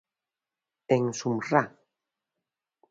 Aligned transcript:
En 0.95 1.03
Sumrrá. 1.19 1.63